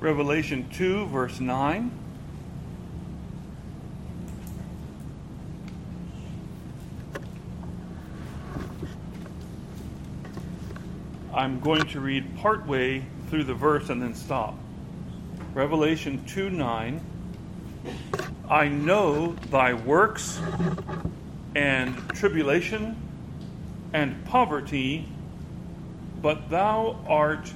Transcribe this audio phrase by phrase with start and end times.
[0.00, 1.90] Revelation 2, verse 9.
[11.34, 14.54] I'm going to read partway through the verse and then stop.
[15.52, 17.00] Revelation 2 9.
[18.48, 20.40] I know thy works
[21.54, 22.96] and tribulation
[23.92, 25.06] and poverty,
[26.22, 27.52] but thou art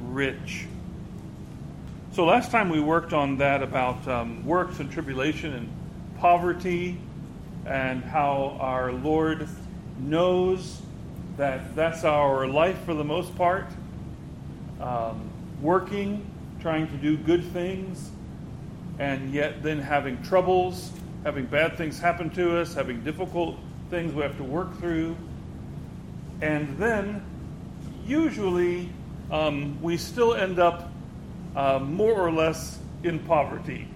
[0.00, 0.66] rich.
[2.16, 5.68] So last time we worked on that about um, works and tribulation and
[6.16, 6.98] poverty,
[7.66, 9.46] and how our Lord
[9.98, 10.80] knows
[11.36, 13.66] that that's our life for the most part.
[14.80, 15.28] Um,
[15.60, 16.24] working,
[16.58, 18.10] trying to do good things,
[18.98, 20.92] and yet then having troubles,
[21.22, 23.58] having bad things happen to us, having difficult
[23.90, 25.14] things we have to work through.
[26.40, 27.22] And then,
[28.06, 28.88] usually,
[29.30, 30.90] um, we still end up
[31.56, 33.88] uh, more or less in poverty.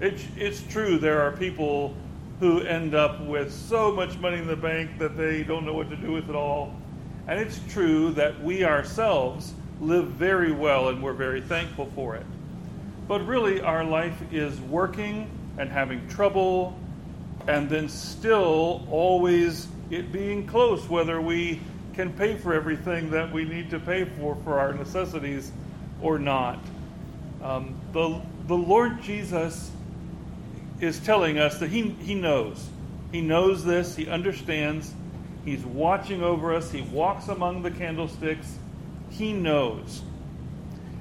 [0.00, 1.94] It's, it's true, there are people
[2.40, 5.90] who end up with so much money in the bank that they don't know what
[5.90, 6.74] to do with it all.
[7.28, 12.26] And it's true that we ourselves live very well and we're very thankful for it.
[13.06, 16.76] But really, our life is working and having trouble,
[17.46, 21.60] and then still always it being close whether we
[21.92, 25.52] can pay for everything that we need to pay for for our necessities
[26.00, 26.58] or not.
[27.42, 29.70] Um, the, the Lord Jesus
[30.80, 32.68] is telling us that he, he knows.
[33.12, 34.92] He knows this, He understands,
[35.44, 38.58] He's watching over us, He walks among the candlesticks,
[39.10, 40.02] He knows.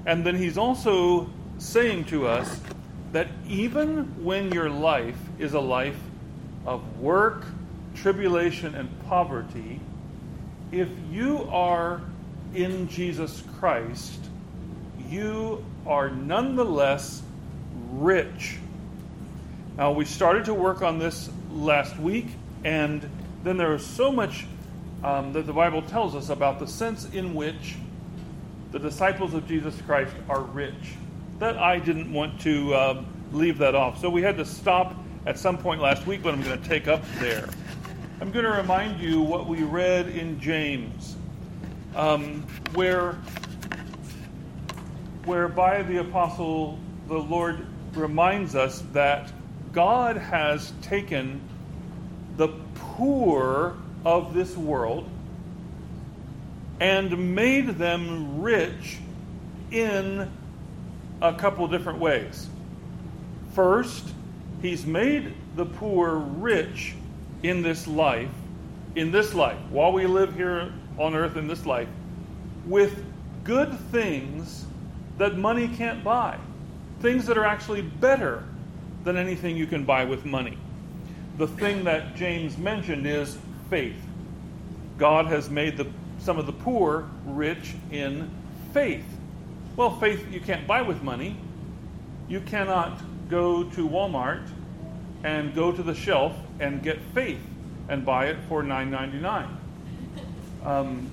[0.05, 2.59] And then He's also saying to us
[3.13, 5.99] that even when your life is a life
[6.65, 7.45] of work,
[7.95, 9.79] tribulation, and poverty,
[10.71, 12.01] if you are
[12.53, 14.19] in Jesus Christ,
[15.09, 17.21] you are nonetheless
[17.91, 18.57] rich.
[19.77, 22.27] Now, we started to work on this last week,
[22.63, 23.07] and
[23.43, 24.45] then there is so much
[25.03, 27.75] um, that the Bible tells us about the sense in which
[28.71, 30.95] the disciples of Jesus Christ are rich
[31.41, 33.99] that I didn't want to um, leave that off.
[33.99, 34.93] So we had to stop
[35.25, 37.49] at some point last week, but I'm going to take up there.
[38.21, 41.15] I'm going to remind you what we read in James,
[41.95, 42.43] um,
[42.75, 43.17] where
[45.25, 49.31] whereby the apostle, the Lord reminds us that
[49.71, 51.41] God has taken
[52.37, 55.09] the poor of this world
[56.79, 58.97] and made them rich
[59.69, 60.29] in
[61.21, 62.49] a couple different ways.
[63.53, 64.13] First,
[64.61, 66.95] he's made the poor rich
[67.43, 68.29] in this life,
[68.95, 71.87] in this life, while we live here on earth in this life,
[72.65, 73.03] with
[73.43, 74.65] good things
[75.21, 76.35] that money can't buy.
[76.99, 78.43] Things that are actually better
[79.03, 80.57] than anything you can buy with money.
[81.37, 83.37] The thing that James mentioned is
[83.69, 84.01] faith.
[84.97, 85.85] God has made the,
[86.17, 88.31] some of the poor rich in
[88.73, 89.05] faith.
[89.75, 91.37] Well, faith you can't buy with money.
[92.27, 92.99] You cannot
[93.29, 94.49] go to Walmart
[95.23, 97.41] and go to the shelf and get faith
[97.89, 99.47] and buy it for $9.99.
[100.65, 101.11] Um,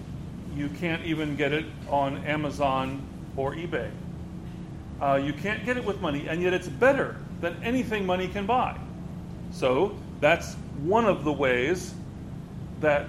[0.56, 3.02] you can't even get it on Amazon
[3.38, 3.88] or eBay.
[5.00, 8.44] Uh, you can't get it with money, and yet it's better than anything money can
[8.44, 8.76] buy.
[9.52, 11.94] So that's one of the ways
[12.80, 13.06] that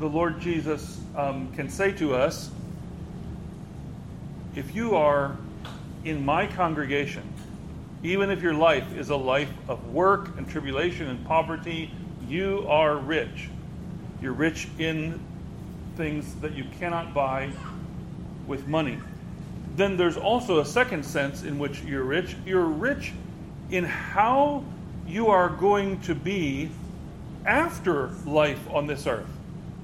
[0.00, 2.50] the Lord Jesus um, can say to us
[4.54, 5.36] if you are
[6.04, 7.22] in my congregation,
[8.02, 11.90] even if your life is a life of work and tribulation and poverty,
[12.26, 13.50] you are rich.
[14.22, 15.20] You're rich in
[15.96, 17.50] things that you cannot buy
[18.46, 18.98] with money.
[19.76, 22.34] Then there's also a second sense in which you're rich.
[22.46, 23.12] You're rich
[23.70, 24.64] in how
[25.06, 26.70] you are going to be
[27.44, 29.28] after life on this earth.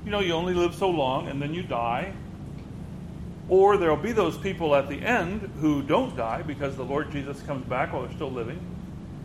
[0.05, 2.13] You know, you only live so long and then you die,
[3.49, 7.41] or there'll be those people at the end who don't die because the Lord Jesus
[7.43, 8.59] comes back while they're still living.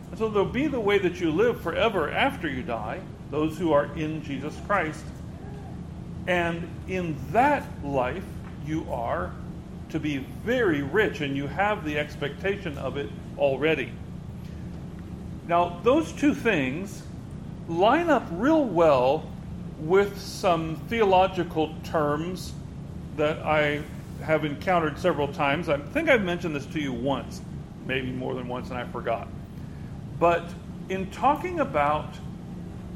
[0.09, 2.99] And so there'll be the way that you live forever after you die,
[3.31, 5.03] those who are in Jesus Christ.
[6.27, 8.25] And in that life,
[8.65, 9.31] you are
[9.89, 13.91] to be very rich, and you have the expectation of it already.
[15.47, 17.03] Now, those two things
[17.67, 19.29] line up real well
[19.79, 22.53] with some theological terms
[23.15, 23.81] that I
[24.23, 25.69] have encountered several times.
[25.69, 27.41] I think I've mentioned this to you once,
[27.85, 29.27] maybe more than once, and I forgot.
[30.19, 30.49] But
[30.89, 32.15] in talking about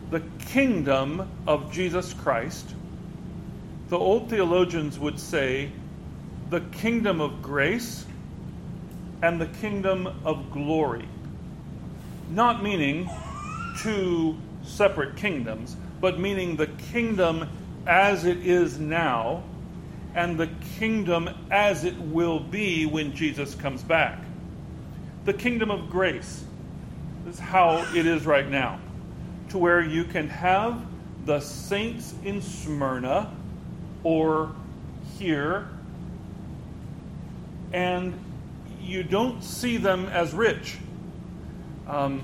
[0.10, 2.76] the kingdom of Jesus Christ,
[3.90, 5.72] the old theologians would say
[6.52, 8.06] the kingdom of grace
[9.22, 11.08] and the kingdom of glory.
[12.30, 13.10] Not meaning
[13.80, 17.48] two separate kingdoms, but meaning the kingdom
[17.88, 19.44] as it is now
[20.14, 24.22] and the kingdom as it will be when Jesus comes back.
[25.24, 26.44] The kingdom of grace
[27.30, 28.78] is how it is right now,
[29.50, 30.86] to where you can have
[31.26, 33.34] the saints in Smyrna
[34.04, 34.54] or
[35.18, 35.70] here,
[37.74, 38.14] and
[38.82, 40.78] you don't see them as rich.
[41.88, 42.22] Um,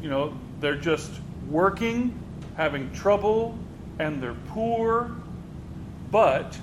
[0.00, 1.10] you know, they're just
[1.48, 2.18] working,
[2.56, 3.58] having trouble,
[3.98, 5.10] and they're poor,
[6.10, 6.58] but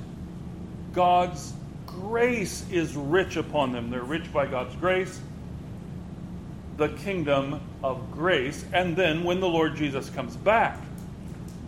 [0.94, 1.54] God's
[1.86, 3.90] grace is rich upon them.
[3.90, 5.20] They're rich by God's grace,
[6.78, 8.66] the kingdom of grace.
[8.74, 10.80] And then when the Lord Jesus comes back,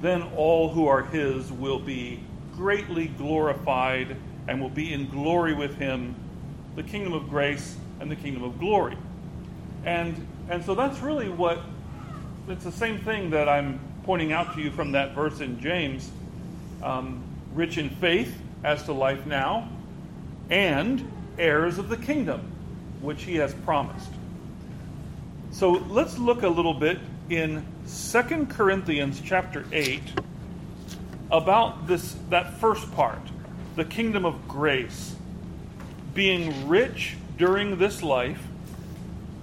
[0.01, 2.19] then all who are his will be
[2.55, 4.17] greatly glorified
[4.47, 6.15] and will be in glory with him,
[6.75, 8.97] the kingdom of grace and the kingdom of glory.
[9.85, 11.59] And and so that's really what
[12.47, 16.11] it's the same thing that I'm pointing out to you from that verse in James.
[16.81, 17.23] Um,
[17.53, 19.69] rich in faith as to life now,
[20.49, 22.41] and heirs of the kingdom,
[23.01, 24.09] which he has promised.
[25.51, 26.99] So let's look a little bit
[27.29, 27.65] in
[28.11, 30.01] 2 Corinthians chapter 8
[31.31, 33.21] about this that first part,
[33.75, 35.15] the kingdom of grace,
[36.13, 38.41] being rich during this life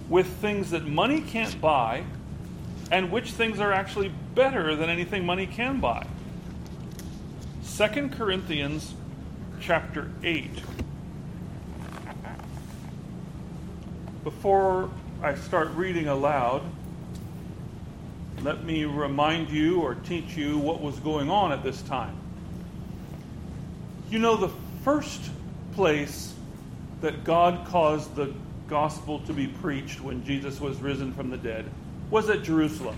[0.09, 2.03] with things that money can't buy
[2.91, 6.05] and which things are actually better than anything money can buy.
[7.77, 8.93] 2 Corinthians
[9.59, 10.49] chapter 8.
[14.23, 14.89] Before
[15.23, 16.63] I start reading aloud,
[18.41, 22.20] let me remind you or teach you what was going on at this time.
[24.11, 24.51] You know, the
[24.83, 25.21] first
[25.71, 26.33] place
[26.99, 28.33] that God caused the
[28.67, 31.63] gospel to be preached when Jesus was risen from the dead
[32.09, 32.97] was at Jerusalem.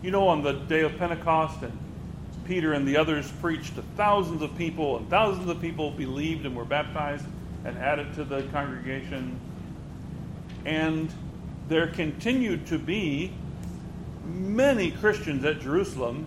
[0.00, 1.76] You know, on the day of Pentecost, and
[2.44, 6.54] Peter and the others preached to thousands of people, and thousands of people believed and
[6.54, 7.26] were baptized
[7.64, 9.36] and added to the congregation.
[10.64, 11.12] And
[11.66, 13.32] there continued to be
[14.24, 16.26] many Christians at Jerusalem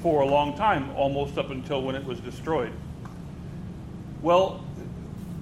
[0.00, 2.72] for a long time, almost up until when it was destroyed.
[4.22, 4.64] Well,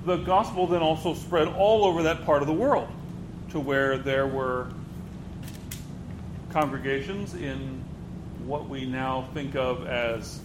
[0.04, 2.88] the gospel then also spread all over that part of the world
[3.50, 4.68] to where there were
[6.50, 7.82] congregations in
[8.46, 10.40] what we now think of as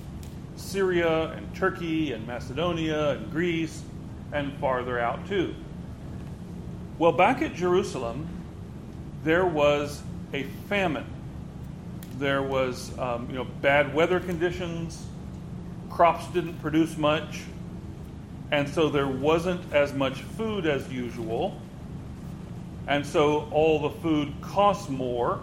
[0.56, 3.81] Syria and Turkey and Macedonia and Greece
[4.31, 5.54] and farther out too.
[6.98, 8.28] Well, back at Jerusalem,
[9.24, 10.02] there was
[10.34, 11.06] a famine.
[12.18, 15.06] There was um, you know bad weather conditions,
[15.90, 17.42] crops didn't produce much,
[18.51, 21.60] and so there wasn't as much food as usual,
[22.88, 25.40] and so all the food costs more.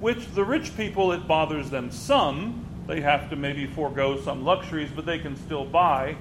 [0.00, 2.64] Which the rich people it bothers them some.
[2.86, 6.16] They have to maybe forego some luxuries, but they can still buy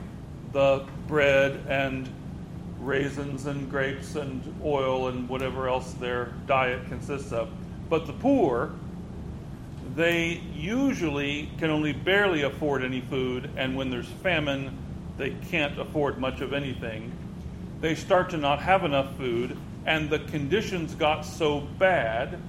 [0.52, 2.10] the bread and
[2.80, 7.50] raisins and grapes and oil and whatever else their diet consists of.
[7.90, 8.72] But the poor,
[9.96, 14.78] they usually can only barely afford any food, and when there's famine,
[15.18, 17.12] they can't afford much of anything.
[17.82, 22.40] They start to not have enough food, and the conditions got so bad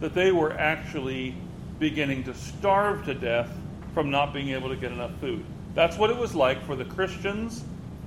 [0.00, 1.34] that they were actually
[1.78, 3.50] beginning to starve to death
[3.92, 5.44] from not being able to get enough food.
[5.74, 7.64] That's what it was like for the Christians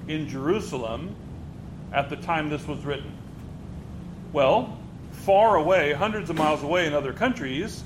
[0.08, 1.16] in Jerusalem
[1.92, 3.12] at the time this was written.
[4.34, 4.78] Well,
[5.12, 7.84] far away, hundreds of miles away in other countries,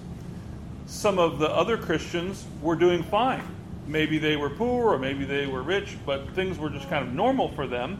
[0.86, 3.44] some of the other Christians were doing fine.
[3.88, 7.14] Maybe they were poor or maybe they were rich, but things were just kind of
[7.14, 8.00] normal for them.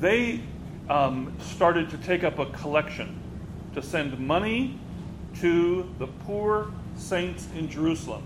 [0.00, 0.40] They
[0.88, 3.20] um, started to take up a collection
[3.74, 4.78] to send money
[5.40, 8.22] to the poor saints in Jerusalem.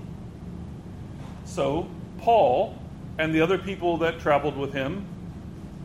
[1.44, 2.78] So, Paul
[3.18, 5.04] and the other people that traveled with him,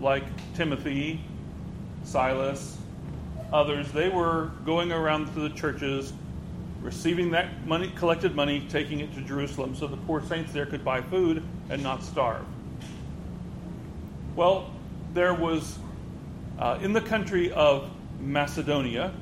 [0.02, 1.22] like Timothy,
[2.04, 2.78] Silas,
[3.52, 6.14] others, they were going around to the churches,
[6.84, 10.84] receiving that money, collected money, taking it to Jerusalem so the poor saints there could
[10.84, 12.46] buy food and not starve.
[14.36, 14.72] Well,
[15.14, 15.80] there was
[16.60, 19.14] uh, in the country of Macedonia,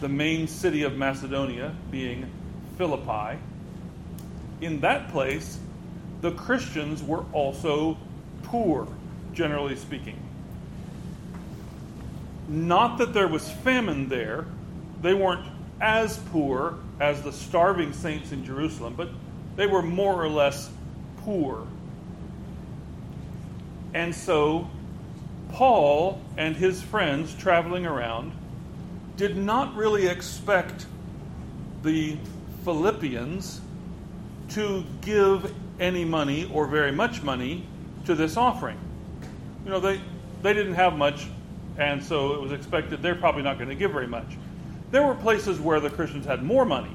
[0.00, 2.30] the main city of Macedonia being
[2.76, 3.38] Philippi.
[4.60, 5.58] In that place,
[6.20, 7.96] the Christians were also
[8.42, 8.88] poor,
[9.32, 10.18] generally speaking.
[12.48, 14.46] Not that there was famine there,
[15.02, 15.46] they weren't
[15.80, 19.08] as poor as the starving saints in Jerusalem, but
[19.56, 20.70] they were more or less
[21.18, 21.66] poor.
[23.94, 24.68] And so
[25.52, 28.32] Paul and his friends traveling around
[29.16, 30.86] did not really expect
[31.82, 32.16] the
[32.64, 33.60] Philippians
[34.50, 37.64] to give any money or very much money
[38.04, 38.78] to this offering.
[39.64, 40.00] You know, they,
[40.42, 41.26] they didn't have much,
[41.76, 44.36] and so it was expected they're probably not going to give very much.
[44.90, 46.92] There were places where the Christians had more money,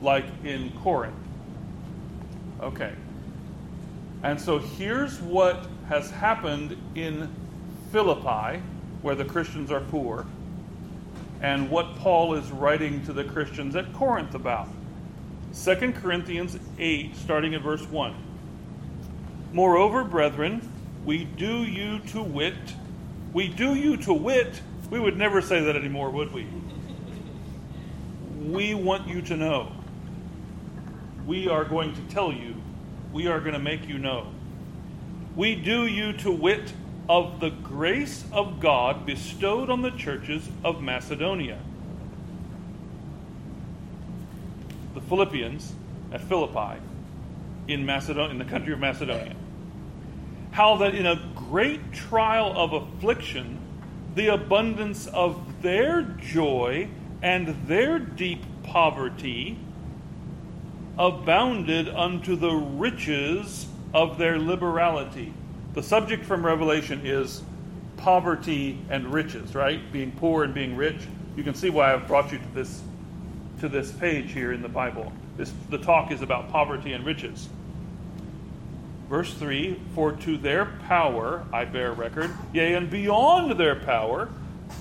[0.00, 1.14] like in Corinth.
[2.60, 2.92] Okay.
[4.22, 7.30] And so here's what has happened in
[7.92, 8.62] Philippi,
[9.02, 10.26] where the Christians are poor,
[11.42, 14.68] and what Paul is writing to the Christians at Corinth about.
[15.64, 18.14] 2 Corinthians 8, starting at verse 1.
[19.52, 20.60] Moreover, brethren,
[21.04, 22.54] we do you to wit,
[23.32, 26.46] we do you to wit, we would never say that anymore, would we?
[28.46, 29.72] We want you to know.
[31.26, 32.54] We are going to tell you.
[33.12, 34.28] We are going to make you know.
[35.34, 36.72] We do you to wit
[37.08, 41.58] of the grace of God bestowed on the churches of Macedonia.
[44.94, 45.72] The Philippians
[46.12, 46.80] at Philippi
[47.66, 49.34] in Macedonia in the country of Macedonia.
[50.52, 53.58] How that in a great trial of affliction
[54.14, 56.88] the abundance of their joy
[57.22, 59.58] and their deep poverty
[60.98, 65.32] abounded unto the riches of their liberality.
[65.74, 67.42] The subject from Revelation is
[67.96, 69.80] poverty and riches, right?
[69.92, 71.00] Being poor and being rich.
[71.36, 72.82] You can see why I've brought you to this
[73.60, 75.12] to this page here in the Bible.
[75.36, 77.48] This, the talk is about poverty and riches.
[79.08, 84.28] Verse 3 For to their power I bear record, yea, and beyond their power,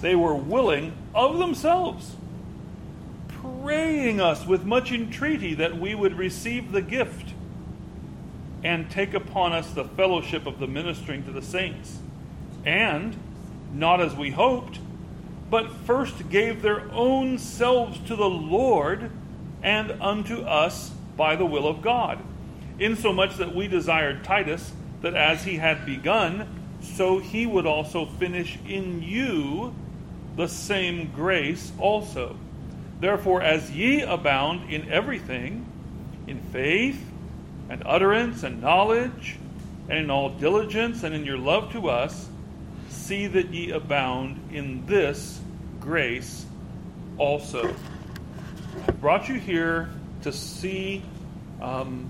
[0.02, 2.16] they were willing of themselves,
[3.62, 7.34] praying us with much entreaty that we would receive the gift
[8.64, 12.00] and take upon us the fellowship of the ministering to the saints.
[12.66, 13.16] And,
[13.74, 14.80] not as we hoped,
[15.50, 19.12] but first gave their own selves to the Lord
[19.62, 22.20] and unto us by the will of God,
[22.80, 26.48] insomuch that we desired Titus that as he had begun,
[26.82, 29.74] so he would also finish in you
[30.36, 32.36] the same grace also.
[33.00, 35.66] Therefore, as ye abound in everything,
[36.28, 37.02] in faith,
[37.70, 39.38] and utterance and knowledge,
[39.90, 42.28] and in all diligence and in your love to us,
[42.90, 45.40] see that ye abound in this
[45.80, 46.46] grace
[47.18, 47.74] also.
[48.88, 49.90] I brought you here
[50.24, 51.04] to see
[51.62, 52.10] um,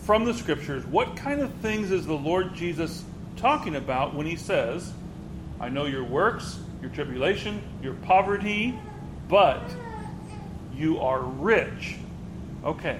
[0.00, 3.04] from the scriptures what kind of things is the Lord Jesus
[3.36, 4.92] talking about when he says,
[5.60, 8.74] I know your works, your tribulation, your poverty,
[9.28, 9.62] but
[10.76, 11.96] you are rich.
[12.64, 12.98] Okay.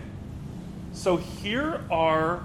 [0.93, 2.43] So here are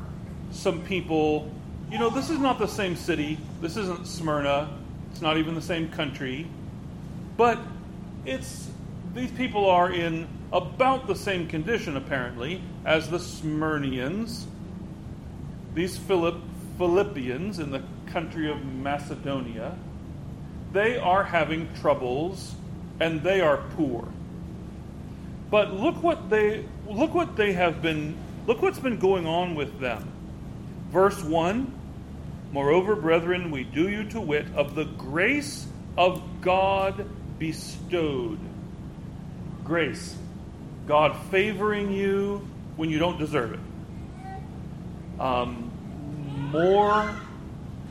[0.51, 1.51] some people.
[1.91, 3.37] You know, this is not the same city.
[3.61, 4.69] This isn't Smyrna.
[5.11, 6.47] It's not even the same country.
[7.37, 7.59] But
[8.25, 8.69] it's
[9.13, 14.45] these people are in about the same condition apparently as the Smyrnians.
[15.73, 16.35] These Philipp,
[16.77, 19.77] Philippians in the country of Macedonia,
[20.71, 22.55] they are having troubles
[22.99, 24.07] and they are poor.
[25.49, 29.77] But look what they look what they have been Look what's been going on with
[29.81, 30.09] them.
[30.89, 31.73] Verse 1
[32.53, 37.05] Moreover, brethren, we do you to wit of the grace of God
[37.37, 38.39] bestowed.
[39.65, 40.15] Grace.
[40.87, 45.19] God favoring you when you don't deserve it.
[45.19, 45.69] Um,
[46.53, 47.13] more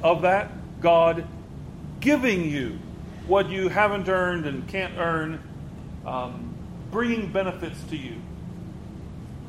[0.03, 1.27] of that, God
[2.01, 2.79] giving you
[3.27, 5.39] what you haven't earned and can't earn,
[6.07, 6.56] um,
[6.97, 8.17] bringing benefits to you.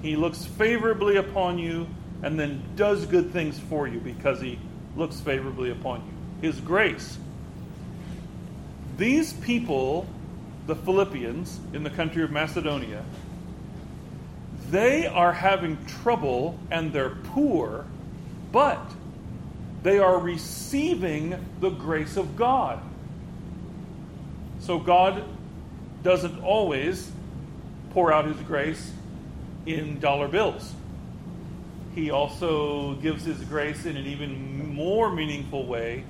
[0.01, 1.87] He looks favorably upon you
[2.21, 4.59] and then does good things for you because he
[4.97, 6.49] looks favorably upon you.
[6.49, 7.17] His grace.
[8.97, 10.09] These people,
[10.65, 13.01] the Philippians in the country of Macedonia,
[14.69, 17.85] they are having trouble and they're poor,
[18.51, 18.91] but
[19.83, 22.81] they are receiving the grace of God.
[24.59, 25.23] So God
[26.03, 27.09] doesn't always
[27.91, 28.91] pour out his grace
[29.65, 30.73] in dollar bills.
[31.95, 36.03] He also gives his grace in an even more meaningful way.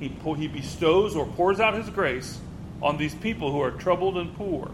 [0.00, 2.38] He, he bestows or pours out his grace
[2.82, 4.70] on these people who are troubled and poor.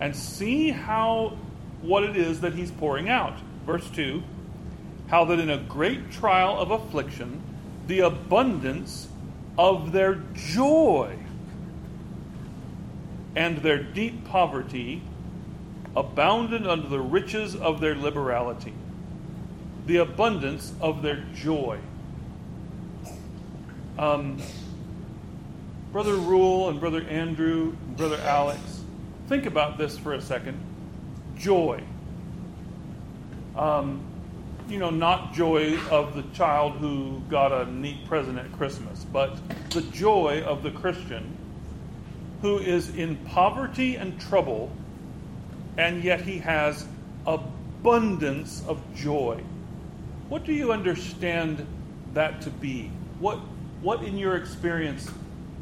[0.00, 1.36] And see how
[1.82, 3.38] what it is that he's pouring out.
[3.64, 4.22] Verse 2
[5.08, 7.42] How that in a great trial of affliction,
[7.86, 9.08] the abundance
[9.58, 11.16] of their joy
[13.36, 15.02] and their deep poverty
[15.94, 18.72] abounded under the riches of their liberality,
[19.86, 21.78] the abundance of their joy.
[23.98, 24.38] Um,
[25.92, 28.60] Brother Rule and Brother Andrew, and Brother Alex,
[29.28, 30.58] think about this for a second.
[31.36, 31.82] Joy.
[33.54, 34.00] Um,
[34.68, 39.38] you know, not joy of the child who got a neat present at Christmas, but
[39.70, 41.36] the joy of the Christian
[42.46, 44.70] who is in poverty and trouble,
[45.76, 46.86] and yet he has
[47.26, 49.42] abundance of joy.
[50.28, 51.66] What do you understand
[52.14, 52.92] that to be?
[53.18, 53.38] What,
[53.82, 55.10] what in your experience,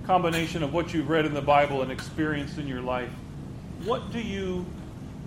[0.05, 3.11] combination of what you've read in the Bible and experienced in your life,
[3.85, 4.67] what do you,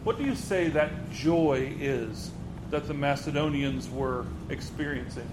[0.03, 2.31] what do you say that joy is?
[2.69, 5.27] that the Macedonians were experiencing.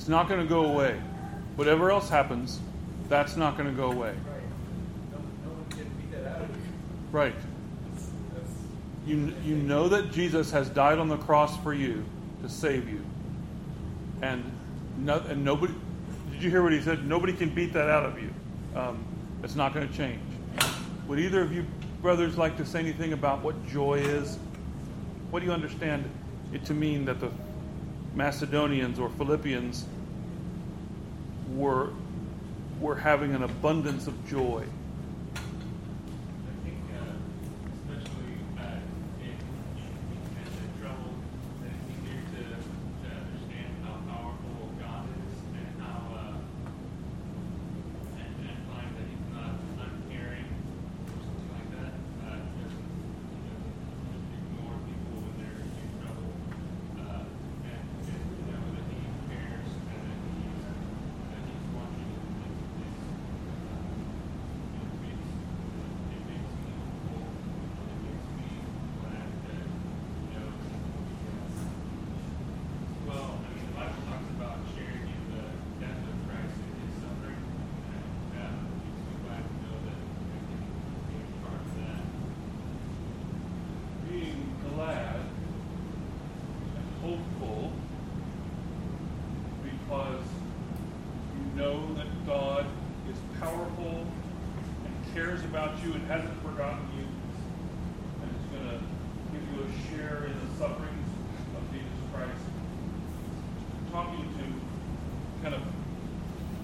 [0.00, 0.98] It's not going to go away.
[1.56, 2.58] Whatever else happens,
[3.10, 4.14] that's not going to go away.
[7.12, 7.34] Right.
[9.06, 12.02] You, you know that Jesus has died on the cross for you
[12.42, 13.04] to save you.
[14.22, 14.42] And,
[14.96, 15.74] no, and nobody,
[16.32, 17.06] did you hear what he said?
[17.06, 18.30] Nobody can beat that out of you.
[18.74, 19.04] Um,
[19.42, 20.22] it's not going to change.
[21.08, 21.66] Would either of you
[22.00, 24.38] brothers like to say anything about what joy is?
[25.30, 26.10] What do you understand
[26.54, 27.30] it to mean that the
[28.14, 29.84] Macedonians or Philippians
[31.54, 31.90] were,
[32.80, 34.64] were having an abundance of joy.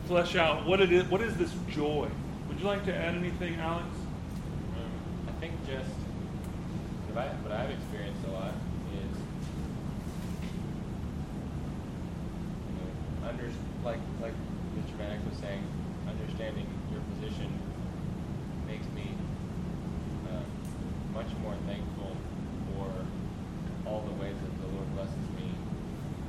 [0.07, 1.05] Flesh out what it is.
[1.05, 2.09] What is this joy?
[2.49, 3.87] Would you like to add anything, Alex?
[4.75, 4.91] Um,
[5.29, 5.91] I think just
[7.11, 8.55] what, I, what I've experienced a lot
[8.95, 9.12] is
[12.65, 13.51] you know, under
[13.85, 14.33] like like
[14.79, 14.97] Mr.
[14.97, 15.62] Vanek was saying,
[16.09, 17.53] understanding your position
[18.67, 19.11] makes me
[20.33, 20.41] uh,
[21.12, 22.17] much more thankful
[22.73, 22.89] for
[23.85, 25.51] all the ways that the Lord blesses me,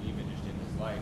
[0.04, 1.02] even just in this life.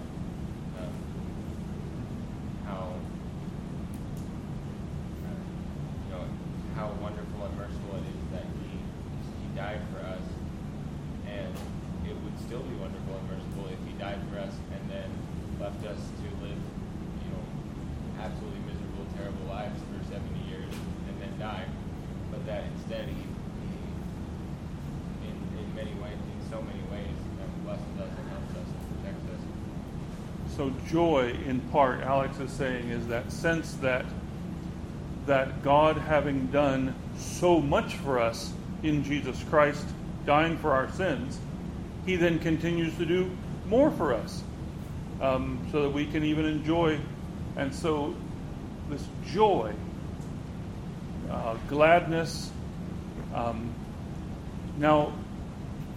[30.55, 34.05] So joy, in part, Alex is saying, is that sense that
[35.25, 39.83] that God, having done so much for us in Jesus Christ,
[40.25, 41.39] dying for our sins,
[42.05, 43.31] He then continues to do
[43.67, 44.43] more for us,
[45.21, 46.99] um, so that we can even enjoy.
[47.55, 48.13] And so,
[48.89, 49.73] this joy,
[51.31, 52.51] uh, gladness,
[53.33, 53.73] um,
[54.77, 55.13] Now,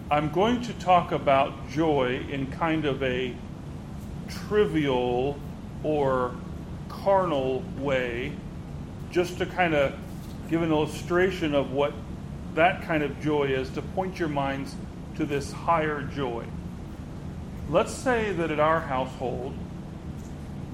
[0.09, 3.35] I'm going to talk about joy in kind of a
[4.29, 5.39] trivial
[5.83, 6.35] or
[6.87, 8.33] carnal way,
[9.11, 9.93] just to kind of
[10.49, 11.93] give an illustration of what
[12.55, 14.75] that kind of joy is, to point your minds
[15.15, 16.45] to this higher joy.
[17.69, 19.53] Let's say that at our household,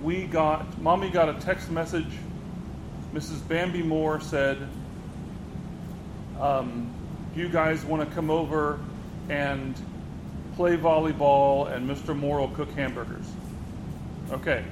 [0.01, 2.07] we got, mommy got a text message.
[3.13, 3.45] Mrs.
[3.47, 4.57] Bambi Moore said,
[6.39, 6.93] um,
[7.35, 8.79] you guys want to come over
[9.29, 9.75] and
[10.55, 12.15] play volleyball and Mr.
[12.15, 13.29] Moore will cook hamburgers.
[14.31, 14.65] Okay.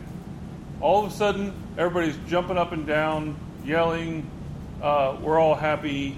[0.82, 4.30] All of a sudden, everybody's jumping up and down, yelling.
[4.82, 6.18] Uh, we're all happy.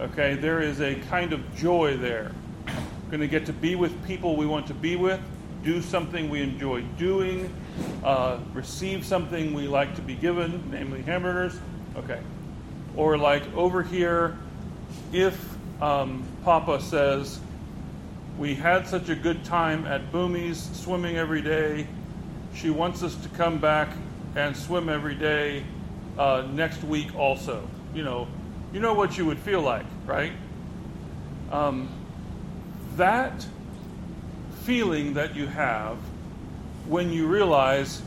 [0.00, 2.32] Okay, there is a kind of joy there.
[3.10, 5.20] Going to get to be with people we want to be with,
[5.62, 7.52] do something we enjoy doing,
[8.02, 11.58] uh, receive something we like to be given, namely hamburgers.
[11.96, 12.20] Okay.
[12.96, 14.38] Or like over here,
[15.12, 17.38] if um, Papa says,
[18.38, 21.86] We had such a good time at Boomies, swimming every day.
[22.56, 23.88] She wants us to come back
[24.34, 25.62] and swim every day
[26.18, 27.68] uh, next week also.
[27.94, 28.28] You know,
[28.72, 30.32] you know what you would feel like, right?
[31.52, 31.90] Um,
[32.96, 33.46] that
[34.62, 35.98] feeling that you have
[36.88, 38.02] when you realize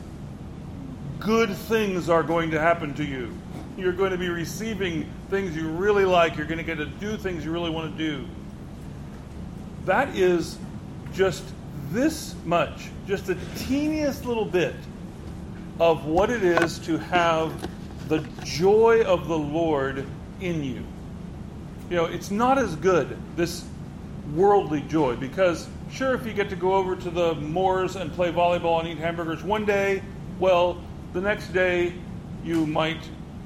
[1.20, 3.32] good things are going to happen to you.
[3.78, 6.38] You're going to be receiving things you really like.
[6.38, 8.28] You're going to get to do things you really want to do.
[9.86, 10.58] That is
[11.14, 11.44] just
[11.91, 14.75] this much, just the teeniest little bit
[15.80, 17.54] of what it is to have
[18.10, 20.06] the joy of the Lord
[20.41, 20.84] in you.
[21.89, 23.65] You know, it's not as good, this
[24.36, 28.32] worldly joy, because sure, if you get to go over to the Moores and play
[28.32, 30.04] volleyball and eat hamburgers one day,
[30.39, 30.82] well,
[31.13, 31.93] the next day
[32.43, 33.02] you might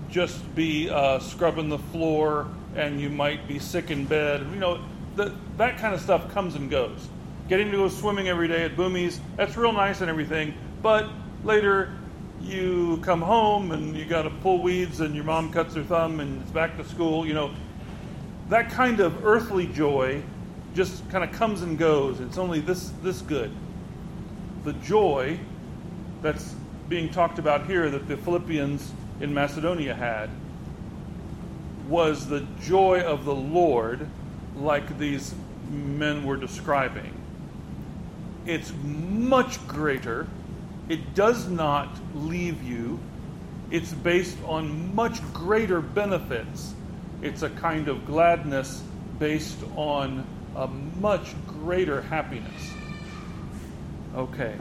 [0.09, 4.41] just be uh, scrubbing the floor and you might be sick in bed.
[4.53, 4.79] You know,
[5.15, 7.07] the, that kind of stuff comes and goes.
[7.49, 11.09] Getting to go swimming every day at Boomies, that's real nice and everything, but
[11.43, 11.93] later
[12.41, 16.19] you come home and you got to pull weeds and your mom cuts her thumb
[16.19, 17.25] and it's back to school.
[17.25, 17.51] You know,
[18.49, 20.21] that kind of earthly joy
[20.73, 22.19] just kind of comes and goes.
[22.19, 23.51] It's only this this good.
[24.63, 25.39] The joy
[26.21, 26.55] that's
[26.89, 30.29] being talked about here that the Philippians in Macedonia had
[31.87, 34.07] was the joy of the Lord,
[34.55, 35.35] like these
[35.69, 37.13] men were describing.
[38.45, 40.27] It's much greater.
[40.89, 42.99] It does not leave you.
[43.71, 46.73] It's based on much greater benefits.
[47.21, 48.83] It's a kind of gladness
[49.17, 50.25] based on
[50.55, 52.71] a much greater happiness.
[54.15, 54.55] Okay.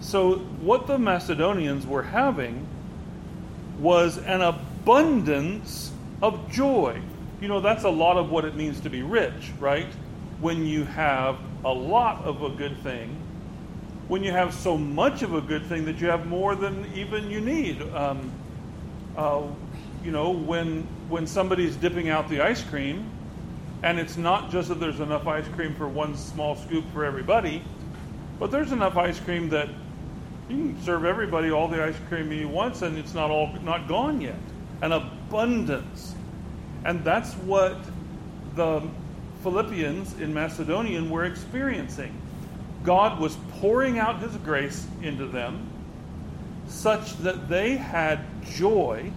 [0.00, 2.66] So, what the Macedonians were having
[3.78, 7.00] was an abundance of joy.
[7.40, 9.86] You know, that's a lot of what it means to be rich, right?
[10.40, 13.16] When you have a lot of a good thing,
[14.08, 17.30] when you have so much of a good thing that you have more than even
[17.30, 17.80] you need.
[17.94, 18.30] Um,
[19.16, 19.42] uh,
[20.04, 23.08] you know, when when somebody's dipping out the ice cream,
[23.82, 27.62] and it's not just that there's enough ice cream for one small scoop for everybody,
[28.38, 29.68] but there's enough ice cream that
[30.48, 33.86] you can serve everybody all the ice cream you want, and it's not all not
[33.86, 34.38] gone yet.
[34.80, 36.16] An abundance,
[36.84, 37.78] and that's what
[38.56, 38.82] the
[39.42, 42.14] Philippians in Macedonian were experiencing.
[42.84, 45.68] God was pouring out His grace into them,
[46.66, 49.10] such that they had joy,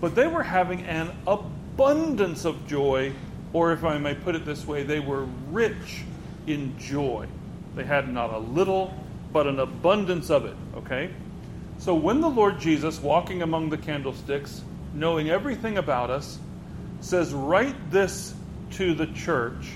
[0.00, 3.12] but they were having an abundance of joy,
[3.52, 6.04] or if I may put it this way, they were rich
[6.46, 7.26] in joy.
[7.74, 8.94] They had not a little
[9.32, 10.56] but an abundance of it.
[10.76, 11.10] Okay?
[11.78, 14.62] So when the Lord Jesus, walking among the candlesticks,
[14.94, 16.38] knowing everything about us,
[17.00, 18.34] says, Write this
[18.72, 19.72] to the church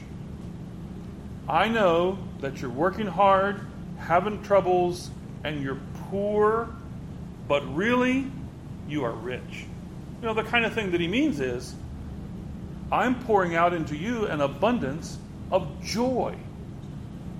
[1.48, 3.61] I know that you're working hard,
[3.98, 5.11] having troubles,
[5.44, 6.68] and you're poor,
[7.48, 8.30] but really,
[8.88, 9.66] you are rich.
[10.20, 11.74] You know, the kind of thing that he means is,
[12.90, 15.18] I'm pouring out into you an abundance
[15.50, 16.35] of joy.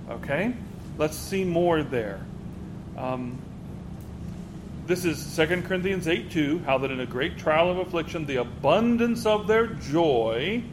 [0.09, 0.53] Okay?
[0.99, 2.21] Let's see more there.
[2.97, 3.39] Um,
[4.85, 8.35] this is 2 Corinthians 8 2, how that in a great trial of affliction, the
[8.35, 10.63] abundance of their joy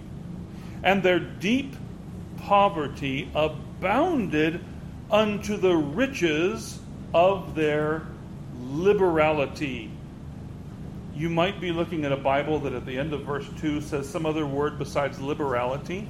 [0.82, 1.74] and their deep
[2.38, 4.64] poverty abounded
[5.10, 6.80] unto the riches
[7.14, 8.06] of their
[8.60, 9.90] liberality.
[11.14, 14.08] You might be looking at a Bible that at the end of verse 2 says
[14.08, 16.08] some other word besides liberality.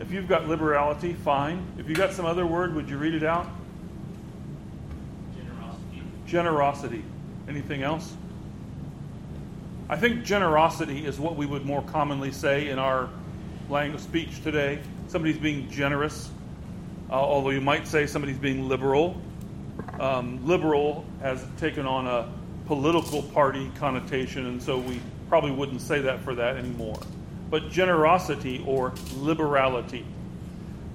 [0.00, 1.64] If you've got liberality, fine.
[1.78, 3.46] If you've got some other word, would you read it out?
[5.36, 6.02] Generosity.
[6.26, 7.04] Generosity.
[7.48, 8.12] Anything else?
[9.88, 13.08] I think generosity is what we would more commonly say in our
[13.68, 14.78] language speech today.
[15.08, 16.30] Somebody's being generous,
[17.10, 19.20] uh, although you might say somebody's being liberal.
[19.98, 22.28] Um, liberal has taken on a
[22.66, 26.98] political party connotation, and so we probably wouldn't say that for that anymore.
[27.50, 30.06] But generosity or liberality,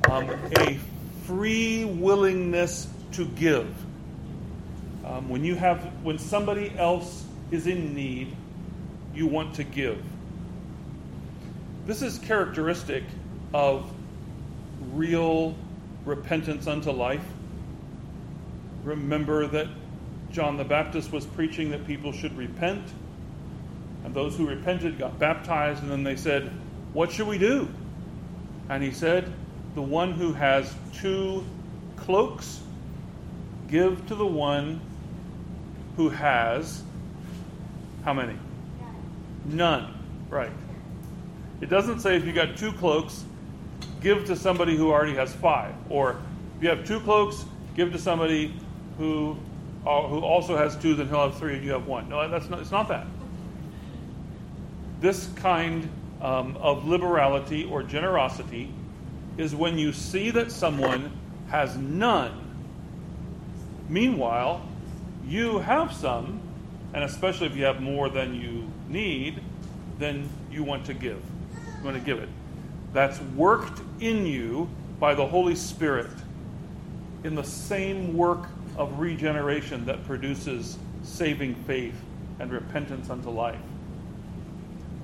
[0.09, 0.79] um, a
[1.25, 3.67] free willingness to give.
[5.05, 8.35] Um, when you have, when somebody else is in need,
[9.13, 10.03] you want to give.
[11.87, 13.05] This is characteristic
[13.53, 13.89] of
[14.91, 15.55] real
[16.03, 17.23] repentance unto life.
[18.83, 19.69] Remember that
[20.29, 22.85] John the Baptist was preaching that people should repent,
[24.03, 26.51] and those who repented got baptized, and then they said,
[26.91, 27.69] What should we do?
[28.67, 29.31] And he said,
[29.73, 31.45] The one who has two
[31.95, 32.59] cloaks,
[33.69, 34.81] give to the one
[35.95, 36.83] who has
[38.03, 38.35] how many?
[39.45, 39.93] None.
[40.29, 40.51] Right.
[41.61, 43.25] It doesn't say if you got two cloaks,
[44.01, 45.73] give to somebody who already has five.
[45.89, 46.21] Or
[46.57, 48.53] if you have two cloaks, give to somebody
[48.97, 49.37] who
[49.85, 52.09] uh, who also has two, then he'll have three and you have one.
[52.09, 53.07] No, that's not, it's not that.
[54.99, 55.89] This kind
[56.21, 58.69] um, of liberality or generosity
[59.37, 61.11] is when you see that someone
[61.47, 62.43] has none.
[63.87, 64.67] Meanwhile,
[65.25, 66.41] you have some,
[66.93, 69.41] and especially if you have more than you need,
[69.99, 71.21] then you want to give.
[71.77, 72.29] You want to give it.
[72.93, 76.09] That's worked in you by the Holy Spirit
[77.23, 81.95] in the same work of regeneration that produces saving faith
[82.39, 83.59] and repentance unto life.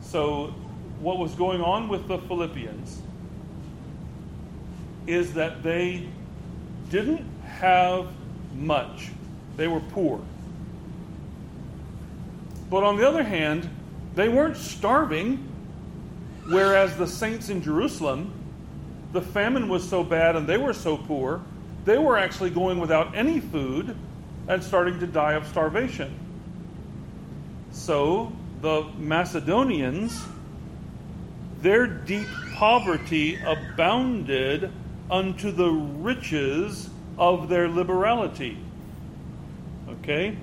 [0.02, 0.54] So,
[1.00, 3.02] what was going on with the Philippians
[5.08, 6.08] is that they
[6.90, 8.08] didn't have
[8.56, 9.10] much,
[9.58, 10.22] they were poor.
[12.70, 13.70] But on the other hand,
[14.16, 15.48] they weren't starving,
[16.48, 18.32] whereas the saints in Jerusalem,
[19.12, 21.42] the famine was so bad and they were so poor
[21.86, 23.96] they were actually going without any food
[24.48, 26.18] and starting to die of starvation.
[27.72, 30.22] So the Macedonians,
[31.62, 34.72] their deep poverty abounded
[35.12, 38.58] unto the riches of their liberality.
[39.90, 40.38] Okay?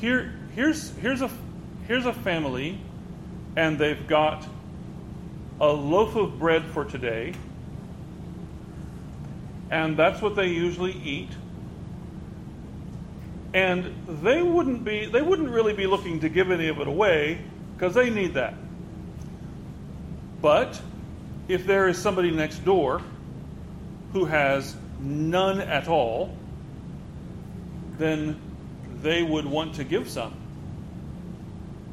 [0.00, 1.30] Here, here's, here's, a,
[1.86, 2.78] here's a family,
[3.56, 4.46] and they've got
[5.60, 7.34] a loaf of bread for today
[9.72, 11.30] and that's what they usually eat.
[13.54, 17.38] And they wouldn't be they wouldn't really be looking to give any of it away
[17.74, 18.54] because they need that.
[20.42, 20.80] But
[21.48, 23.00] if there is somebody next door
[24.12, 26.36] who has none at all,
[27.96, 28.38] then
[29.02, 30.34] they would want to give some.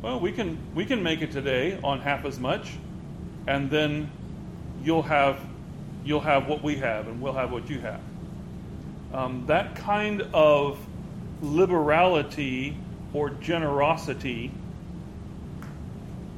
[0.01, 2.71] Well, we can we can make it today on half as much,
[3.47, 4.09] and then
[4.81, 5.41] you'll have
[6.05, 7.99] you'll have what we have, and we'll have what you have.
[9.13, 10.79] Um, that kind of
[11.41, 12.77] liberality
[13.11, 14.51] or generosity,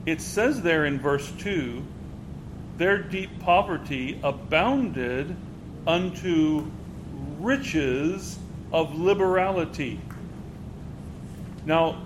[0.07, 1.83] it says there in verse 2
[2.77, 5.35] their deep poverty abounded
[5.85, 6.65] unto
[7.39, 8.39] riches
[8.73, 10.01] of liberality.
[11.63, 12.01] Now,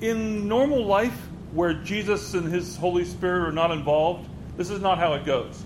[0.00, 1.16] in normal life,
[1.52, 5.62] where Jesus and his Holy Spirit are not involved, this is not how it goes.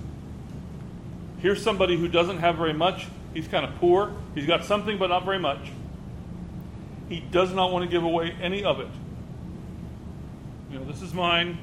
[1.38, 3.06] Here's somebody who doesn't have very much.
[3.34, 4.14] He's kind of poor.
[4.34, 5.70] He's got something, but not very much.
[7.08, 8.88] He does not want to give away any of it.
[10.70, 11.58] You know, this is mine.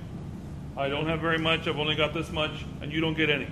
[0.78, 1.68] I don't have very much.
[1.68, 3.48] I've only got this much, and you don't get any.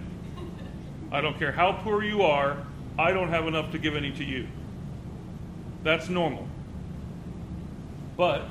[1.11, 2.57] I don't care how poor you are.
[2.97, 4.47] I don't have enough to give any to you.
[5.83, 6.47] That's normal.
[8.17, 8.45] But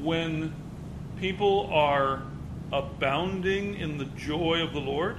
[0.00, 0.54] when
[1.18, 2.22] people are
[2.72, 5.16] abounding in the joy of the Lord,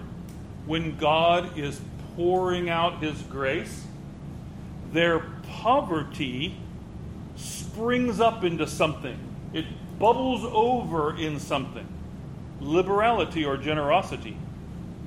[0.65, 1.79] when God is
[2.15, 3.85] pouring out His grace,
[4.91, 5.19] their
[5.61, 6.57] poverty
[7.35, 9.17] springs up into something.
[9.53, 9.65] It
[9.99, 11.87] bubbles over in something.
[12.59, 14.35] Liberality or generosity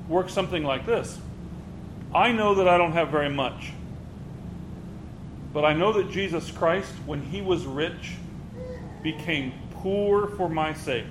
[0.09, 1.19] works something like this
[2.15, 3.73] I know that I don't have very much,
[5.53, 8.15] but I know that Jesus Christ, when He was rich,
[9.03, 11.07] became poor for my sake.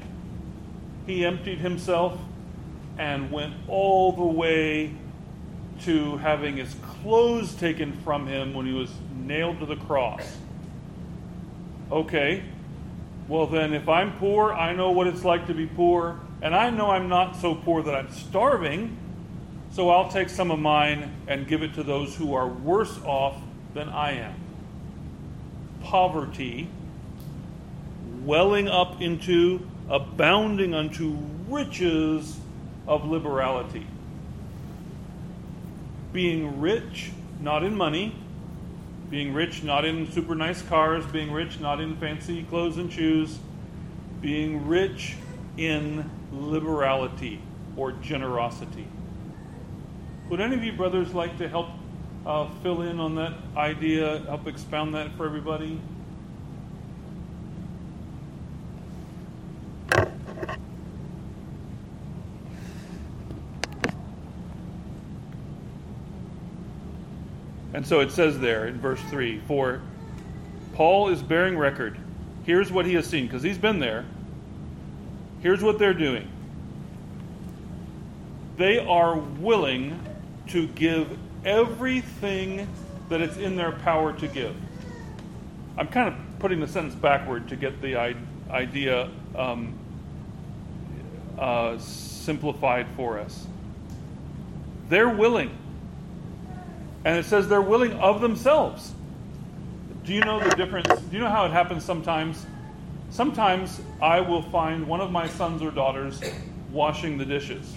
[1.06, 2.19] He emptied Himself
[2.97, 4.93] and went all the way
[5.82, 10.38] to having his clothes taken from him when he was nailed to the cross.
[11.89, 12.43] Okay,
[13.30, 16.71] well, then, if I'm poor, I know what it's like to be poor, and I
[16.71, 18.97] know I'm not so poor that I'm starving,
[19.71, 23.36] so I'll take some of mine and give it to those who are worse off
[23.73, 24.34] than I am.
[25.84, 26.69] Poverty
[28.29, 32.37] welling up into abounding unto riches
[32.87, 33.87] of liberality.
[36.13, 37.11] Being rich,
[37.41, 38.13] not in money,
[39.09, 43.39] being rich not in super nice cars, being rich not in fancy clothes and shoes,
[44.21, 45.15] being rich
[45.57, 47.41] in liberality
[47.75, 48.87] or generosity.
[50.29, 51.69] Would any of you brothers like to help
[52.27, 55.81] uh, fill in on that idea, help expound that for everybody?
[67.79, 69.79] And so it says there in verse 3 For
[70.73, 71.97] Paul is bearing record.
[72.45, 74.03] Here's what he has seen, because he's been there.
[75.39, 76.29] Here's what they're doing
[78.57, 79.97] they are willing
[80.47, 82.67] to give everything
[83.07, 84.57] that it's in their power to give.
[85.77, 87.95] I'm kind of putting the sentence backward to get the
[88.49, 89.73] idea um,
[91.37, 93.47] uh, simplified for us.
[94.89, 95.57] They're willing.
[97.05, 98.93] And it says they're willing of themselves.
[100.03, 100.88] Do you know the difference?
[100.88, 102.45] Do you know how it happens sometimes?
[103.09, 106.21] Sometimes I will find one of my sons or daughters
[106.71, 107.75] washing the dishes.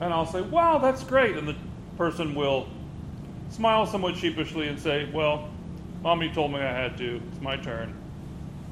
[0.00, 1.36] And I'll say, wow, that's great.
[1.36, 1.56] And the
[1.96, 2.68] person will
[3.50, 5.48] smile somewhat sheepishly and say, well,
[6.02, 7.20] mommy told me I had to.
[7.30, 7.94] It's my turn.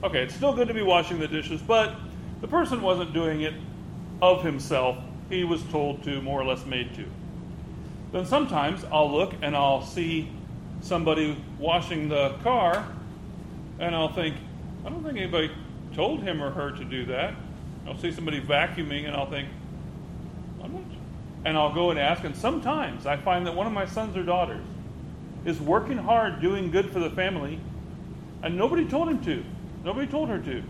[0.02, 1.94] Okay, it's still good to be washing the dishes, but
[2.40, 3.54] the person wasn't doing it
[4.20, 4.98] of himself.
[5.30, 7.04] He was told to, more or less made to.
[8.12, 10.30] Then sometimes I'll look and I'll see
[10.82, 12.86] somebody washing the car,
[13.78, 14.36] and I'll think,
[14.84, 15.50] I don't think anybody
[15.94, 17.34] told him or her to do that.
[17.86, 19.48] I'll see somebody vacuuming, and I'll think.
[21.44, 24.22] And I'll go and ask, and sometimes I find that one of my sons or
[24.22, 24.64] daughters
[25.44, 27.58] is working hard, doing good for the family,
[28.44, 29.44] and nobody told him to.
[29.84, 30.62] Nobody told her to.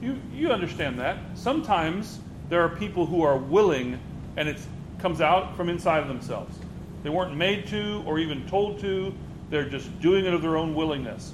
[0.00, 1.18] You, you understand that.
[1.34, 4.00] Sometimes there are people who are willing,
[4.38, 4.66] and it's
[5.00, 6.56] comes out from inside of themselves.
[7.02, 9.14] They weren't made to or even told to,
[9.48, 11.32] they're just doing it of their own willingness.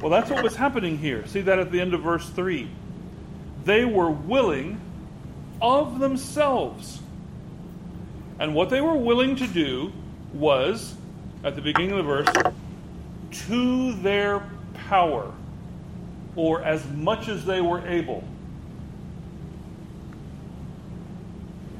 [0.00, 1.26] Well, that's what was happening here.
[1.26, 2.68] See that at the end of verse 3.
[3.64, 4.80] They were willing
[5.60, 7.00] of themselves.
[8.38, 9.92] And what they were willing to do
[10.34, 10.94] was,
[11.42, 12.28] at the beginning of the verse,
[13.48, 15.32] to their power,
[16.36, 18.22] or as much as they were able.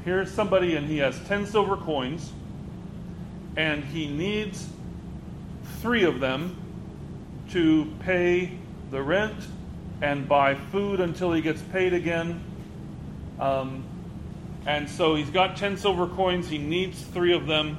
[0.07, 2.31] Here's somebody and he has 10 silver coins
[3.57, 4.65] and he needs
[5.81, 6.55] three of them
[7.49, 8.57] to pay
[8.89, 9.35] the rent
[10.01, 12.41] and buy food until he gets paid again.
[13.37, 13.83] Um,
[14.65, 17.75] and so he's got 10 silver coins, he needs three of them.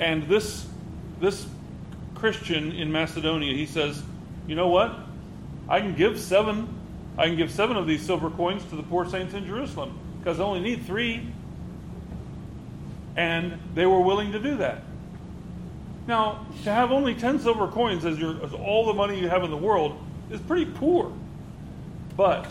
[0.00, 0.66] And this,
[1.20, 1.46] this
[2.16, 4.02] Christian in Macedonia, he says,
[4.48, 4.92] You know what?
[5.68, 6.66] I can give seven.
[7.16, 10.38] I can give seven of these silver coins to the poor saints in Jerusalem because
[10.38, 11.26] they only need three.
[13.14, 14.82] And they were willing to do that.
[16.06, 19.44] Now, to have only 10 silver coins as, your, as all the money you have
[19.44, 21.12] in the world is pretty poor.
[22.16, 22.50] But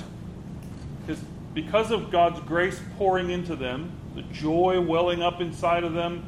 [1.55, 6.23] because of God's grace pouring into them, the joy welling up inside of them,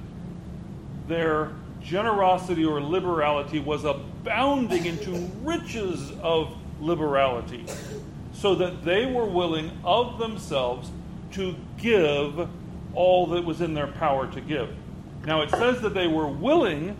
[1.07, 5.11] their generosity or liberality was abounding into
[5.43, 7.65] riches of liberality,
[8.33, 10.89] so that they were willing of themselves
[11.35, 12.47] to give
[12.93, 14.69] all that was in their power to give.
[15.25, 16.97] Now it says that they were willing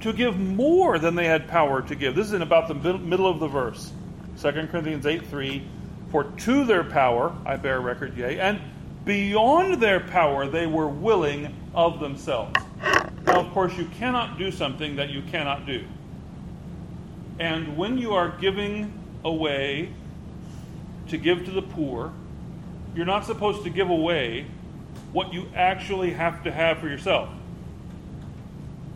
[0.00, 2.14] to give more than they had power to give.
[2.14, 3.92] This is in about the middle of the verse.
[4.40, 5.66] 2 Corinthians 8 3.
[6.10, 8.60] For to their power I bear record, yea, and
[9.04, 12.54] beyond their power they were willing of themselves.
[13.26, 15.84] Now, of course, you cannot do something that you cannot do.
[17.38, 18.92] And when you are giving
[19.24, 19.92] away
[21.08, 22.12] to give to the poor,
[22.94, 24.46] you're not supposed to give away
[25.12, 27.28] what you actually have to have for yourself.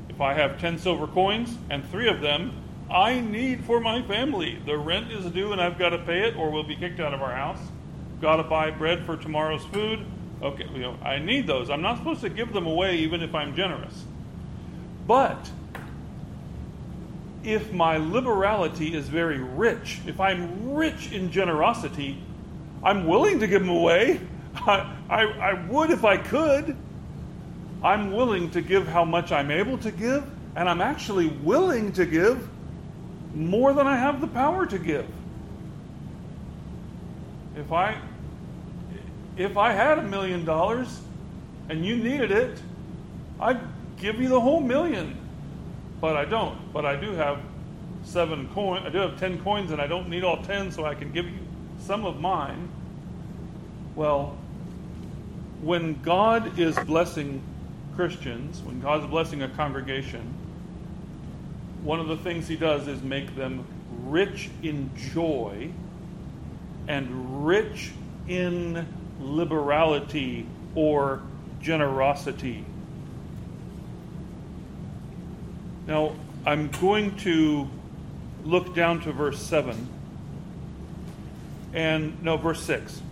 [0.09, 4.61] If I have 10 silver coins and three of them I need for my family,
[4.65, 7.13] the rent is due and I've got to pay it or we'll be kicked out
[7.13, 7.59] of our house.
[8.21, 10.05] Got to buy bread for tomorrow's food.
[10.43, 11.69] Okay, you know, I need those.
[11.71, 14.05] I'm not supposed to give them away even if I'm generous.
[15.07, 15.51] But
[17.43, 22.19] if my liberality is very rich, if I'm rich in generosity,
[22.83, 24.21] I'm willing to give them away.
[24.55, 26.77] I, I, I would if I could.
[27.83, 30.25] I'm willing to give how much I'm able to give,
[30.57, 32.49] and I'm actually willing to give
[33.35, 35.07] more than I have the power to give.
[37.57, 37.97] If I
[39.37, 41.01] if I had a million dollars
[41.69, 42.61] and you needed it,
[43.39, 43.61] I'd
[43.99, 45.17] give you the whole million.
[46.01, 46.73] But I don't.
[46.73, 47.41] But I do have
[48.03, 48.85] seven coins.
[48.87, 51.27] I do have ten coins, and I don't need all ten, so I can give
[51.27, 51.39] you
[51.87, 52.69] some of mine.
[53.95, 54.37] Well,
[55.63, 57.41] when God is blessing
[57.95, 60.35] Christians, when God's blessing a congregation,
[61.83, 63.65] one of the things He does is make them
[64.05, 65.71] rich in joy
[66.89, 67.93] and rich
[68.27, 68.87] in
[69.21, 71.23] liberality or
[71.63, 72.65] generosity.
[75.87, 77.69] Now, I'm going to
[78.45, 79.96] look down to verse 7
[81.77, 83.03] and no, verse 6.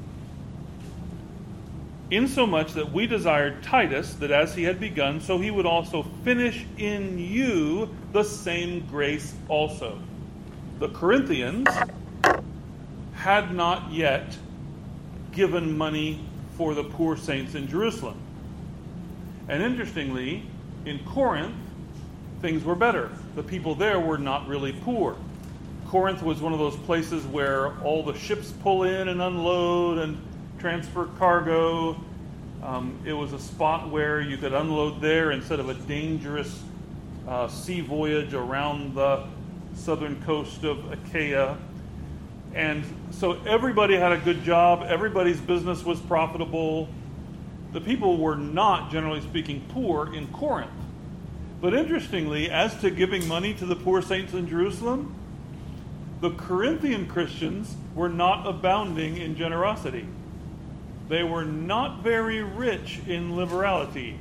[2.11, 6.67] Insomuch that we desired Titus, that as he had begun, so he would also finish
[6.79, 9.99] in you the same grace also.
[10.79, 11.69] The Corinthians
[13.15, 14.37] had not yet
[15.33, 16.25] given money
[16.57, 18.17] for the poor saints in Jerusalem.
[19.49, 20.43] And interestingly,
[20.87, 21.55] in Corinth,
[22.41, 23.11] things were better.
[23.35, 25.17] The people there were not really poor.
[25.95, 30.21] Corinth was one of those places where all the ships pull in and unload and
[30.59, 31.97] transfer cargo.
[32.65, 36.65] Um, it was a spot where you could unload there instead of a dangerous
[37.29, 39.25] uh, sea voyage around the
[39.77, 41.57] southern coast of Achaia.
[42.57, 42.83] And
[43.13, 46.89] so everybody had a good job, everybody's business was profitable.
[47.73, 50.73] The people were not, generally speaking, poor in Corinth.
[51.61, 55.15] But interestingly, as to giving money to the poor saints in Jerusalem,
[56.25, 60.07] the Corinthian Christians were not abounding in generosity.
[61.11, 64.19] They were not very rich in liberality.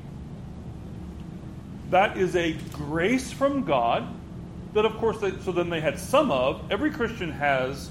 [1.91, 4.05] That is a grace from God
[4.73, 6.69] that, of course, they, so then they had some of.
[6.69, 7.89] Every Christian has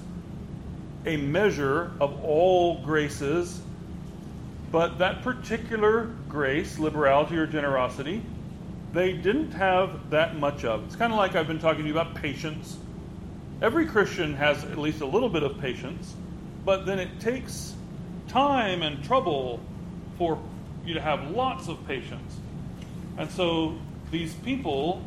[1.07, 3.63] a measure of all graces,
[4.71, 8.21] but that particular grace, liberality or generosity,
[8.93, 10.85] they didn't have that much of.
[10.85, 12.77] It's kind of like I've been talking to you about patience.
[13.63, 16.17] Every Christian has at least a little bit of patience,
[16.65, 17.75] but then it takes
[18.27, 19.61] time and trouble
[20.19, 20.43] for
[20.85, 22.37] you to have lots of patience.
[23.17, 23.79] And so
[24.11, 25.01] these people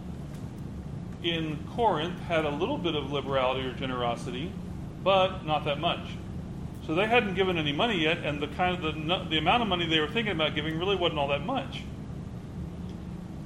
[1.22, 4.54] in Corinth had a little bit of liberality or generosity,
[5.04, 6.08] but not that much.
[6.88, 9.68] So they hadn't given any money yet, and the kind of the, the amount of
[9.68, 11.84] money they were thinking about giving really wasn't all that much.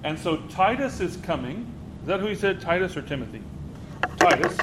[0.03, 1.66] And so Titus is coming.
[2.01, 3.41] Is that who he said, Titus or Timothy?
[4.18, 4.55] Titus.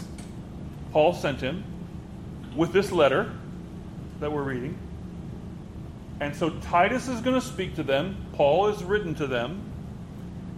[0.97, 1.63] Paul sent him
[2.57, 3.31] with this letter
[4.19, 4.79] that we're reading.
[6.21, 8.17] And so Titus is going to speak to them.
[8.33, 9.61] Paul is written to them.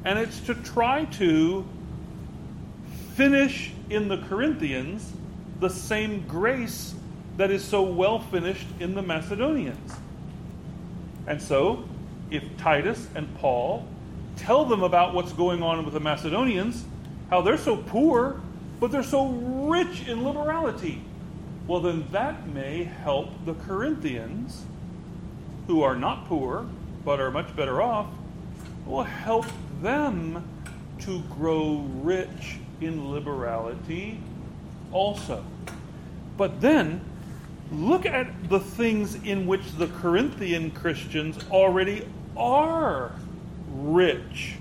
[0.04, 1.66] And it's to try to
[3.16, 5.12] finish in the Corinthians
[5.58, 6.94] the same grace
[7.36, 9.92] that is so well finished in the Macedonians.
[11.26, 11.82] And so,
[12.30, 13.88] if Titus and Paul
[14.36, 16.84] tell them about what's going on with the Macedonians,
[17.28, 18.40] how they're so poor,
[18.80, 21.02] but they're so rich in liberality,
[21.66, 24.64] well, then that may help the Corinthians,
[25.66, 26.66] who are not poor,
[27.04, 28.06] but are much better off,
[28.86, 29.46] will help
[29.82, 30.42] them
[31.00, 34.18] to grow rich in liberality
[34.92, 35.44] also.
[36.36, 37.00] But then,
[37.70, 42.06] look at the things in which the Corinthian Christians already
[42.36, 43.12] are
[43.70, 44.54] rich.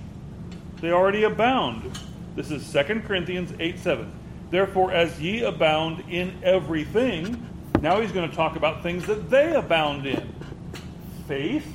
[0.81, 1.97] They already abound.
[2.37, 4.11] This is 2 Corinthians 8 7.
[4.51, 7.43] Therefore, as ye abound in everything,
[7.81, 10.35] now he's going to talk about things that they abound in
[11.27, 11.65] faith,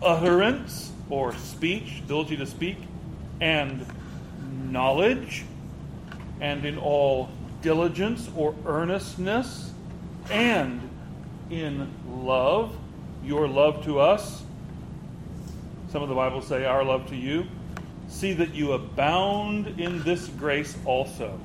[0.00, 2.76] utterance or speech, ability to speak,
[3.40, 3.84] and
[4.70, 5.44] knowledge
[6.40, 7.28] and in all
[7.62, 9.72] diligence or earnestness,
[10.30, 10.80] and
[11.50, 12.76] in love,
[13.24, 14.44] your love to us.
[15.90, 17.48] Some of the Bibles say our love to you.
[18.10, 21.40] See that you abound in this grace also.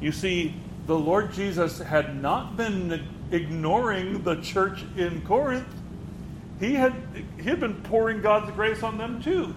[0.00, 0.54] You see,
[0.86, 5.66] the Lord Jesus had not been ignoring the church in Corinth.
[6.60, 6.94] He had,
[7.36, 9.54] he had been pouring God's grace on them too.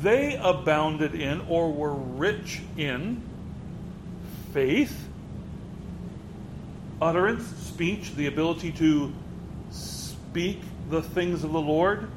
[0.00, 3.20] They abounded in or were rich in
[4.52, 5.08] faith,
[7.00, 9.12] utterance, speech, the ability to
[9.70, 10.60] speak
[10.90, 12.08] the things of the Lord,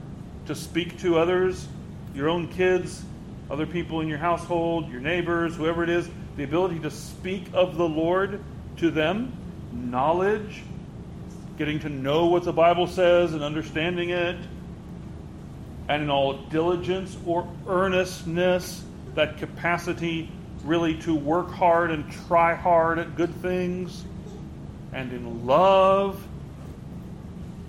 [0.48, 1.68] to speak to others,
[2.14, 3.04] your own kids,
[3.50, 7.78] other people in your household, your neighbors, whoever it is, the ability to speak of
[7.78, 8.44] the Lord
[8.78, 9.34] to them,
[9.72, 10.64] knowledge,
[11.58, 14.38] getting to know what the Bible says and understanding it,
[15.88, 18.84] and in all diligence or earnestness,
[19.16, 20.32] that capacity
[20.64, 24.06] really to work hard and try hard at good things,
[24.94, 26.26] and in love.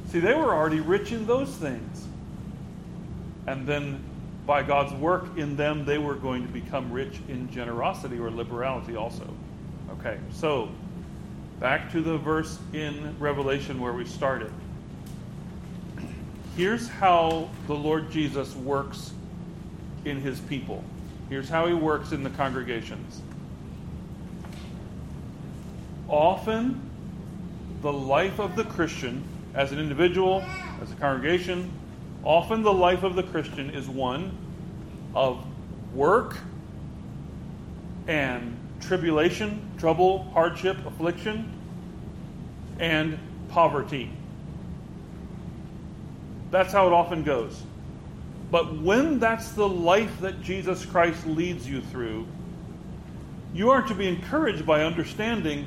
[0.09, 2.07] See, they were already rich in those things.
[3.47, 4.03] And then
[4.47, 8.97] by God's work in them, they were going to become rich in generosity or liberality
[8.97, 9.27] also.
[9.91, 10.71] Okay, so
[11.61, 14.53] Back to the verse in Revelation where we started.
[16.57, 19.13] Here's how the Lord Jesus works
[20.05, 20.85] in his people.
[21.29, 23.23] Here's how he works in the congregations.
[26.09, 26.81] Often,
[27.81, 29.25] the life of the Christian,
[29.55, 30.45] as an individual,
[30.83, 31.71] as a congregation,
[32.25, 34.37] often the life of the Christian is one
[35.15, 35.45] of
[35.95, 36.37] work
[38.07, 41.51] and tribulation, trouble, hardship, affliction,
[42.79, 43.19] and
[43.49, 44.11] poverty.
[46.51, 47.63] That's how it often goes.
[48.51, 52.27] But when that's the life that Jesus Christ leads you through,
[53.53, 55.67] you are to be encouraged by understanding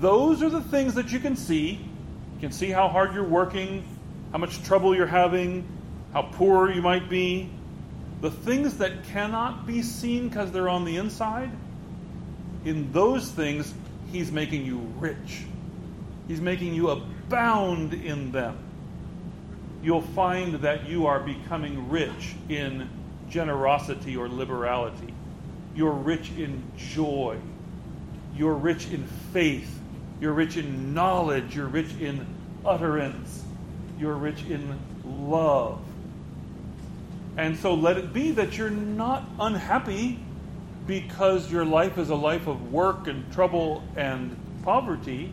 [0.00, 1.72] those are the things that you can see.
[2.34, 3.84] You can see how hard you're working,
[4.32, 5.66] how much trouble you're having,
[6.12, 7.50] how poor you might be.
[8.20, 11.50] The things that cannot be seen because they're on the inside,
[12.64, 13.74] in those things,
[14.10, 15.44] He's making you rich.
[16.26, 18.56] He's making you abound in them.
[19.82, 22.88] You'll find that you are becoming rich in
[23.28, 25.14] generosity or liberality.
[25.74, 27.38] You're rich in joy.
[28.34, 29.78] You're rich in faith.
[30.20, 31.54] You're rich in knowledge.
[31.54, 32.26] You're rich in
[32.64, 33.44] utterance.
[33.98, 35.80] You're rich in love.
[37.36, 40.18] And so let it be that you're not unhappy
[40.86, 45.32] because your life is a life of work and trouble and poverty.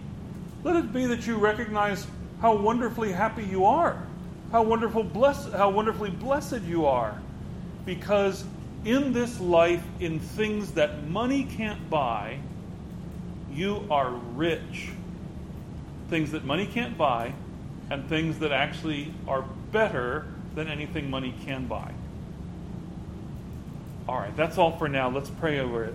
[0.64, 2.06] Let it be that you recognize
[2.42, 4.06] how wonderfully happy you are,
[4.52, 7.20] how wonderful bless, how wonderfully blessed you are,
[7.86, 8.44] because
[8.84, 12.40] in this life, in things that money can't buy,
[13.52, 14.90] you are rich.
[16.10, 17.34] Things that money can't buy,
[17.90, 21.92] and things that actually are better than anything money can buy.
[24.08, 25.10] All right, that's all for now.
[25.10, 25.94] Let's pray over it.